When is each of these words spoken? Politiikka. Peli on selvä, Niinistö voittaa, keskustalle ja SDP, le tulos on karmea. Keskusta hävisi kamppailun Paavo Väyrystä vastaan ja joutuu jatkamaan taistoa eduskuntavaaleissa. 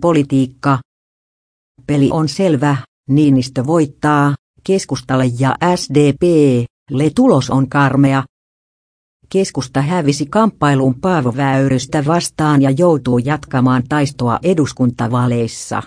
Politiikka. 0.00 0.78
Peli 1.86 2.08
on 2.12 2.28
selvä, 2.28 2.76
Niinistö 3.08 3.66
voittaa, 3.66 4.34
keskustalle 4.64 5.24
ja 5.38 5.56
SDP, 5.76 6.22
le 6.90 7.10
tulos 7.14 7.50
on 7.50 7.68
karmea. 7.68 8.24
Keskusta 9.28 9.82
hävisi 9.82 10.26
kamppailun 10.26 11.00
Paavo 11.00 11.34
Väyrystä 11.36 12.04
vastaan 12.06 12.62
ja 12.62 12.70
joutuu 12.70 13.18
jatkamaan 13.18 13.82
taistoa 13.88 14.38
eduskuntavaaleissa. 14.42 15.82